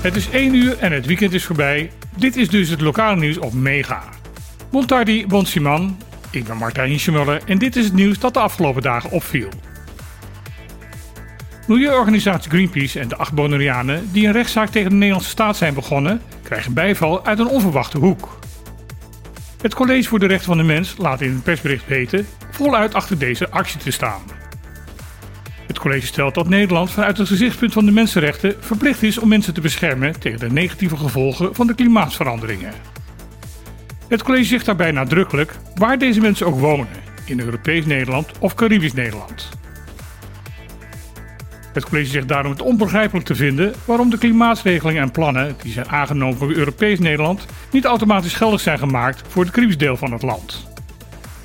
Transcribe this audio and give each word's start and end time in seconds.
Het 0.00 0.16
is 0.16 0.30
1 0.30 0.54
uur 0.54 0.78
en 0.78 0.92
het 0.92 1.06
weekend 1.06 1.32
is 1.32 1.44
voorbij. 1.44 1.90
Dit 2.16 2.36
is 2.36 2.48
dus 2.48 2.68
het 2.68 2.80
lokale 2.80 3.16
nieuws 3.16 3.38
op 3.38 3.52
Mega. 3.52 4.02
Montardi 4.70 5.26
Bonsiman, 5.26 5.98
ik 6.30 6.44
ben 6.44 6.56
Martijn 6.56 7.00
Schmuller 7.00 7.42
en 7.46 7.58
dit 7.58 7.76
is 7.76 7.84
het 7.84 7.94
nieuws 7.94 8.18
dat 8.18 8.34
de 8.34 8.40
afgelopen 8.40 8.82
dagen 8.82 9.10
opviel. 9.10 9.48
Milieuorganisatie 11.66 12.50
Greenpeace 12.50 13.00
en 13.00 13.08
de 13.08 13.16
acht 13.16 13.32
Bonaireanen 13.32 14.08
die 14.12 14.26
een 14.26 14.32
rechtszaak 14.32 14.68
tegen 14.68 14.90
de 14.90 14.96
Nederlandse 14.96 15.30
staat 15.30 15.56
zijn 15.56 15.74
begonnen, 15.74 16.22
krijgen 16.42 16.72
bijval 16.72 17.24
uit 17.24 17.38
een 17.38 17.48
onverwachte 17.48 17.98
hoek. 17.98 18.38
Het 19.62 19.74
College 19.74 20.08
voor 20.08 20.18
de 20.18 20.26
Rechten 20.26 20.46
van 20.46 20.56
de 20.56 20.62
Mens 20.62 20.94
laat 20.98 21.20
in 21.20 21.30
een 21.30 21.42
persbericht 21.42 21.86
weten 21.86 22.26
voluit 22.50 22.94
achter 22.94 23.18
deze 23.18 23.50
actie 23.50 23.80
te 23.80 23.90
staan. 23.90 24.20
Het 25.78 25.86
college 25.86 26.06
stelt 26.06 26.34
dat 26.34 26.48
Nederland 26.48 26.90
vanuit 26.90 27.18
het 27.18 27.28
gezichtspunt 27.28 27.72
van 27.72 27.84
de 27.84 27.90
mensenrechten 27.92 28.56
verplicht 28.60 29.02
is 29.02 29.18
om 29.18 29.28
mensen 29.28 29.54
te 29.54 29.60
beschermen 29.60 30.20
tegen 30.20 30.38
de 30.38 30.50
negatieve 30.50 30.96
gevolgen 30.96 31.54
van 31.54 31.66
de 31.66 31.74
klimaatveranderingen. 31.74 32.72
Het 34.08 34.22
college 34.22 34.44
zegt 34.44 34.66
daarbij 34.66 34.90
nadrukkelijk 34.90 35.54
waar 35.74 35.98
deze 35.98 36.20
mensen 36.20 36.46
ook 36.46 36.58
wonen, 36.58 36.88
in 37.24 37.40
Europees 37.40 37.86
Nederland 37.86 38.30
of 38.38 38.54
Caribisch 38.54 38.92
Nederland. 38.92 39.48
Het 41.72 41.84
college 41.84 42.10
zegt 42.10 42.28
daarom 42.28 42.52
het 42.52 42.62
onbegrijpelijk 42.62 43.26
te 43.26 43.34
vinden 43.34 43.74
waarom 43.84 44.10
de 44.10 44.18
klimaatregelingen 44.18 45.02
en 45.02 45.10
plannen 45.10 45.56
die 45.62 45.72
zijn 45.72 45.88
aangenomen 45.88 46.38
voor 46.38 46.52
Europees 46.52 46.98
Nederland 46.98 47.46
niet 47.70 47.84
automatisch 47.84 48.34
geldig 48.34 48.60
zijn 48.60 48.78
gemaakt 48.78 49.22
voor 49.28 49.42
het 49.42 49.52
Caribisch 49.52 49.78
deel 49.78 49.96
van 49.96 50.12
het 50.12 50.22
land. 50.22 50.67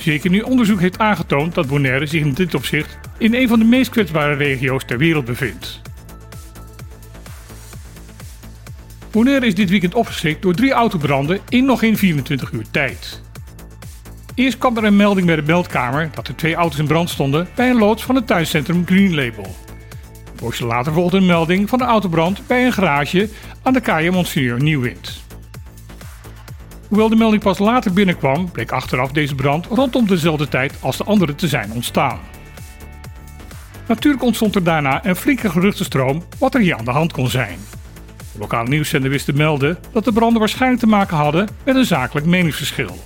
Zeker 0.00 0.30
nu 0.30 0.40
onderzoek 0.40 0.80
heeft 0.80 0.98
aangetoond 0.98 1.54
dat 1.54 1.66
Bonaire 1.66 2.06
zich 2.06 2.20
in 2.20 2.32
dit 2.32 2.54
opzicht 2.54 2.98
in 3.18 3.34
een 3.34 3.48
van 3.48 3.58
de 3.58 3.64
meest 3.64 3.90
kwetsbare 3.90 4.34
regio's 4.34 4.84
ter 4.84 4.98
wereld 4.98 5.24
bevindt. 5.24 5.80
Bonaire 9.10 9.46
is 9.46 9.54
dit 9.54 9.70
weekend 9.70 9.94
opgeschrikt 9.94 10.42
door 10.42 10.54
drie 10.54 10.72
autobranden 10.72 11.40
in 11.48 11.64
nog 11.64 11.78
geen 11.78 11.96
24 11.96 12.52
uur 12.52 12.64
tijd. 12.70 13.22
Eerst 14.34 14.58
kwam 14.58 14.76
er 14.76 14.84
een 14.84 14.96
melding 14.96 15.26
bij 15.26 15.36
de 15.36 15.42
meldkamer 15.42 16.10
dat 16.14 16.28
er 16.28 16.36
twee 16.36 16.54
auto's 16.54 16.78
in 16.78 16.86
brand 16.86 17.10
stonden 17.10 17.48
bij 17.54 17.70
een 17.70 17.78
loods 17.78 18.02
van 18.02 18.14
het 18.14 18.26
tuincentrum 18.26 18.86
Green 18.86 19.14
Label. 19.14 19.54
Een 20.42 20.66
later 20.66 20.92
volgde 20.92 21.16
een 21.16 21.26
melding 21.26 21.68
van 21.68 21.80
een 21.80 21.88
autobrand 21.88 22.46
bij 22.46 22.66
een 22.66 22.72
garage 22.72 23.28
aan 23.62 23.72
de 23.72 23.80
kaaie 23.80 24.10
Monsignor 24.10 24.62
Nieuwwind. 24.62 25.29
Hoewel 26.90 27.08
de 27.08 27.16
melding 27.16 27.42
pas 27.42 27.58
later 27.58 27.92
binnenkwam, 27.92 28.50
bleek 28.50 28.72
achteraf 28.72 29.12
deze 29.12 29.34
brand 29.34 29.66
rondom 29.66 30.06
dezelfde 30.06 30.48
tijd 30.48 30.74
als 30.80 30.96
de 30.96 31.04
andere 31.04 31.34
te 31.34 31.48
zijn 31.48 31.72
ontstaan. 31.72 32.18
Natuurlijk 33.86 34.22
ontstond 34.22 34.54
er 34.54 34.64
daarna 34.64 35.06
een 35.06 35.16
flinke 35.16 35.50
geruchtenstroom 35.50 36.22
wat 36.38 36.54
er 36.54 36.60
hier 36.60 36.76
aan 36.76 36.84
de 36.84 36.90
hand 36.90 37.12
kon 37.12 37.28
zijn. 37.28 37.58
De 38.32 38.38
lokale 38.38 38.68
nieuwszender 38.68 39.10
wist 39.10 39.24
te 39.24 39.32
melden 39.32 39.78
dat 39.92 40.04
de 40.04 40.12
branden 40.12 40.38
waarschijnlijk 40.38 40.80
te 40.80 40.86
maken 40.86 41.16
hadden 41.16 41.48
met 41.64 41.76
een 41.76 41.84
zakelijk 41.84 42.26
meningsverschil. 42.26 42.98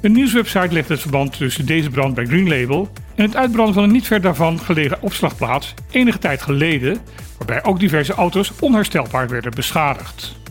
Een 0.00 0.12
nieuwswebsite 0.12 0.72
legt 0.72 0.88
het 0.88 1.00
verband 1.00 1.36
tussen 1.36 1.66
deze 1.66 1.90
brand 1.90 2.14
bij 2.14 2.26
Green 2.26 2.48
Label 2.48 2.88
en 3.14 3.24
het 3.24 3.36
uitbranden 3.36 3.74
van 3.74 3.82
een 3.82 3.92
niet 3.92 4.06
ver 4.06 4.20
daarvan 4.20 4.58
gelegen 4.58 5.02
opslagplaats 5.02 5.74
enige 5.90 6.18
tijd 6.18 6.42
geleden, 6.42 6.98
waarbij 7.38 7.64
ook 7.64 7.80
diverse 7.80 8.14
auto's 8.14 8.52
onherstelbaar 8.60 9.28
werden 9.28 9.54
beschadigd. 9.54 10.44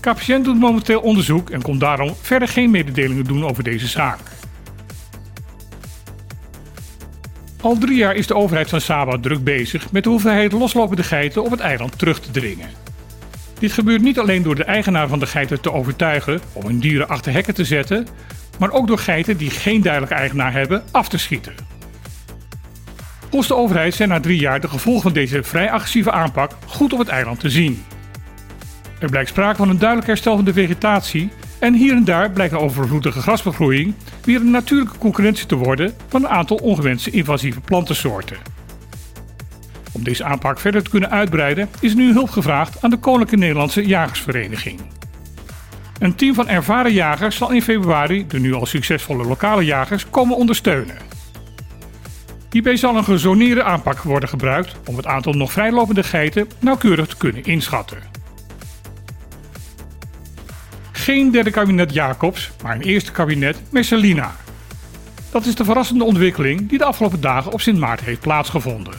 KPN 0.00 0.42
doet 0.42 0.58
momenteel 0.58 1.00
onderzoek 1.00 1.50
en 1.50 1.62
kon 1.62 1.78
daarom 1.78 2.14
verder 2.20 2.48
geen 2.48 2.70
mededelingen 2.70 3.24
doen 3.24 3.44
over 3.44 3.64
deze 3.64 3.86
zaak. 3.86 4.18
Al 7.60 7.78
drie 7.78 7.96
jaar 7.96 8.14
is 8.14 8.26
de 8.26 8.34
overheid 8.34 8.68
van 8.68 8.80
Saba 8.80 9.18
druk 9.20 9.44
bezig 9.44 9.92
met 9.92 10.04
de 10.04 10.10
hoeveelheid 10.10 10.52
loslopende 10.52 11.02
geiten 11.02 11.44
op 11.44 11.50
het 11.50 11.60
eiland 11.60 11.98
terug 11.98 12.20
te 12.20 12.30
dringen. 12.30 12.68
Dit 13.58 13.72
gebeurt 13.72 14.02
niet 14.02 14.18
alleen 14.18 14.42
door 14.42 14.54
de 14.54 14.64
eigenaar 14.64 15.08
van 15.08 15.18
de 15.18 15.26
geiten 15.26 15.60
te 15.60 15.72
overtuigen 15.72 16.40
om 16.52 16.64
hun 16.66 16.78
dieren 16.78 17.08
achter 17.08 17.32
hekken 17.32 17.54
te 17.54 17.64
zetten, 17.64 18.06
maar 18.58 18.70
ook 18.70 18.86
door 18.86 18.98
geiten 18.98 19.36
die 19.36 19.50
geen 19.50 19.82
duidelijke 19.82 20.16
eigenaar 20.16 20.52
hebben 20.52 20.82
af 20.90 21.08
te 21.08 21.18
schieten. 21.18 21.54
Volgens 23.20 23.48
de 23.48 23.56
overheid 23.56 23.94
zijn 23.94 24.08
na 24.08 24.20
drie 24.20 24.40
jaar 24.40 24.60
de 24.60 24.68
gevolgen 24.68 25.02
van 25.02 25.12
deze 25.12 25.42
vrij 25.42 25.70
agressieve 25.70 26.10
aanpak 26.10 26.52
goed 26.66 26.92
op 26.92 26.98
het 26.98 27.08
eiland 27.08 27.40
te 27.40 27.50
zien. 27.50 27.84
Er 29.00 29.10
blijkt 29.10 29.28
sprake 29.28 29.56
van 29.56 29.68
een 29.68 29.78
duidelijk 29.78 30.08
herstel 30.08 30.36
van 30.36 30.44
de 30.44 30.52
vegetatie 30.52 31.30
en 31.58 31.74
hier 31.74 31.92
en 31.92 32.04
daar 32.04 32.30
blijkt 32.30 32.52
een 32.52 32.58
overvloedige 32.58 33.20
grasbegroeiing 33.20 33.94
weer 34.24 34.40
een 34.40 34.50
natuurlijke 34.50 34.98
concurrentie 34.98 35.46
te 35.46 35.54
worden 35.54 35.94
van 36.08 36.22
een 36.22 36.28
aantal 36.28 36.56
ongewenste 36.56 37.10
invasieve 37.10 37.60
plantensoorten. 37.60 38.36
Om 39.92 40.04
deze 40.04 40.24
aanpak 40.24 40.60
verder 40.60 40.82
te 40.82 40.90
kunnen 40.90 41.10
uitbreiden 41.10 41.68
is 41.80 41.94
nu 41.94 42.12
hulp 42.12 42.30
gevraagd 42.30 42.82
aan 42.82 42.90
de 42.90 42.96
Koninklijke 42.96 43.36
Nederlandse 43.36 43.86
Jagersvereniging. 43.86 44.80
Een 45.98 46.14
team 46.14 46.34
van 46.34 46.48
ervaren 46.48 46.92
jagers 46.92 47.36
zal 47.36 47.50
in 47.50 47.62
februari 47.62 48.26
de 48.26 48.38
nu 48.38 48.54
al 48.54 48.66
succesvolle 48.66 49.24
lokale 49.24 49.64
jagers 49.64 50.10
komen 50.10 50.36
ondersteunen. 50.36 50.96
Hierbij 52.50 52.76
zal 52.76 52.96
een 52.96 53.04
gezoneerde 53.04 53.62
aanpak 53.62 54.02
worden 54.02 54.28
gebruikt 54.28 54.76
om 54.86 54.96
het 54.96 55.06
aantal 55.06 55.32
nog 55.32 55.52
vrijlopende 55.52 56.02
geiten 56.02 56.48
nauwkeurig 56.58 57.06
te 57.06 57.16
kunnen 57.16 57.44
inschatten. 57.44 58.19
Geen 61.00 61.30
derde 61.30 61.50
kabinet 61.50 61.94
Jacobs, 61.94 62.50
maar 62.62 62.74
een 62.74 62.82
eerste 62.82 63.12
kabinet 63.12 63.62
Messalina. 63.70 64.36
Dat 65.30 65.46
is 65.46 65.54
de 65.54 65.64
verrassende 65.64 66.04
ontwikkeling 66.04 66.68
die 66.68 66.78
de 66.78 66.84
afgelopen 66.84 67.20
dagen 67.20 67.52
op 67.52 67.60
Sint 67.60 67.78
Maarten 67.78 68.06
heeft 68.06 68.20
plaatsgevonden. 68.20 68.94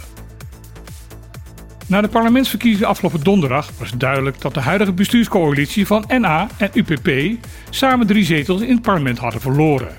Na 1.88 2.02
de 2.02 2.08
parlementsverkiezingen 2.08 2.88
afgelopen 2.88 3.24
donderdag 3.24 3.70
was 3.80 3.92
duidelijk 3.92 4.42
dat 4.42 4.54
de 4.54 4.60
huidige 4.60 4.92
bestuurscoalitie 4.92 5.88
van 5.88 6.06
NA 6.08 6.48
en 6.58 6.70
UPP 6.74 7.38
samen 7.70 8.08
drie 8.08 8.26
zetels 8.26 8.62
in 8.62 8.74
het 8.74 8.82
parlement 8.82 9.18
hadden 9.18 9.42
verloren. 9.42 9.96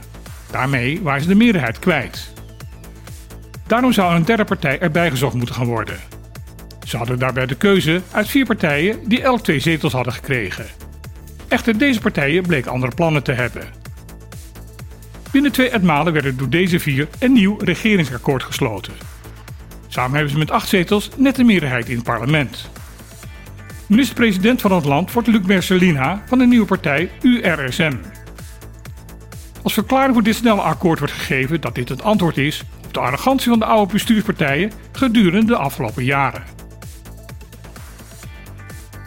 Daarmee 0.51 1.01
waren 1.03 1.23
ze 1.23 1.29
de 1.29 1.35
meerderheid 1.35 1.79
kwijt. 1.79 2.33
Daarom 3.67 3.93
zou 3.93 4.15
een 4.15 4.25
derde 4.25 4.45
partij 4.45 4.79
erbij 4.81 5.11
gezocht 5.11 5.35
moeten 5.35 5.55
gaan 5.55 5.67
worden. 5.67 5.97
Ze 6.85 6.97
hadden 6.97 7.19
daarbij 7.19 7.47
de 7.47 7.57
keuze 7.57 8.01
uit 8.11 8.29
vier 8.29 8.47
partijen 8.47 9.09
die 9.09 9.23
elk 9.23 9.43
twee 9.43 9.61
zetels 9.61 9.93
hadden 9.93 10.13
gekregen. 10.13 10.82
Echter, 11.53 11.79
deze 11.79 12.01
partijen 12.01 12.43
bleken 12.43 12.71
andere 12.71 12.95
plannen 12.95 13.23
te 13.23 13.33
hebben. 13.33 13.63
Binnen 15.31 15.53
twee 15.53 15.69
etmalen 15.69 16.13
werd 16.13 16.25
er 16.25 16.37
door 16.37 16.49
deze 16.49 16.81
vier 16.81 17.09
een 17.19 17.33
nieuw 17.33 17.57
regeringsakkoord 17.57 18.43
gesloten. 18.43 18.93
Samen 19.89 20.13
hebben 20.13 20.33
ze 20.33 20.39
met 20.39 20.51
acht 20.51 20.69
zetels 20.69 21.11
net 21.17 21.37
de 21.37 21.45
meerderheid 21.45 21.89
in 21.89 21.95
het 21.95 22.05
parlement. 22.05 22.71
Minister-president 23.87 24.61
van 24.61 24.73
het 24.73 24.85
land 24.85 25.13
wordt 25.13 25.29
Luc 25.29 25.47
Mercelina 25.47 26.23
van 26.27 26.39
de 26.39 26.47
nieuwe 26.47 26.67
partij 26.67 27.11
URSM. 27.23 27.93
Als 29.63 29.73
verklaring 29.73 30.15
voor 30.15 30.23
dit 30.23 30.35
snelle 30.35 30.61
akkoord 30.61 30.99
wordt 30.99 31.15
gegeven 31.15 31.61
dat 31.61 31.75
dit 31.75 31.89
het 31.89 32.03
antwoord 32.03 32.37
is 32.37 32.65
op 32.85 32.95
de 32.95 33.01
arrogantie 33.01 33.49
van 33.49 33.59
de 33.59 33.65
oude 33.65 33.93
bestuurspartijen 33.93 34.73
gedurende 34.93 35.47
de 35.47 35.57
afgelopen 35.57 36.05
jaren. 36.05 36.43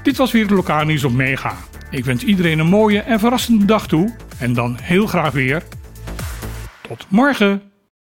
Dit 0.03 0.17
was 0.17 0.31
weer 0.31 0.41
het 0.41 0.51
lokale 0.51 0.85
nieuws 0.85 1.03
op 1.03 1.13
Mega. 1.13 1.57
Ik 1.95 2.05
wens 2.05 2.23
iedereen 2.23 2.59
een 2.59 2.67
mooie 2.67 2.99
en 2.99 3.19
verrassende 3.19 3.65
dag 3.65 3.87
toe 3.87 4.15
en 4.39 4.53
dan 4.53 4.77
heel 4.81 5.07
graag 5.07 5.33
weer. 5.33 5.63
Tot 6.87 7.05
morgen! 7.09 7.74